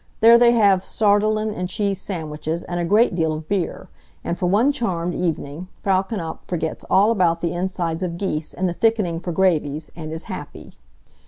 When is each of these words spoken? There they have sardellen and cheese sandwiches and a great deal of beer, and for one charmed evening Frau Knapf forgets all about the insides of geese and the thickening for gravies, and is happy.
There 0.19 0.39
they 0.39 0.53
have 0.53 0.83
sardellen 0.83 1.53
and 1.53 1.69
cheese 1.69 2.01
sandwiches 2.01 2.63
and 2.63 2.79
a 2.79 2.83
great 2.85 3.13
deal 3.13 3.33
of 3.33 3.47
beer, 3.47 3.87
and 4.23 4.35
for 4.35 4.47
one 4.47 4.71
charmed 4.71 5.13
evening 5.13 5.67
Frau 5.83 6.01
Knapf 6.01 6.39
forgets 6.47 6.83
all 6.89 7.11
about 7.11 7.41
the 7.41 7.53
insides 7.53 8.01
of 8.01 8.17
geese 8.17 8.51
and 8.51 8.67
the 8.67 8.73
thickening 8.73 9.19
for 9.19 9.31
gravies, 9.31 9.91
and 9.95 10.11
is 10.11 10.23
happy. 10.23 10.73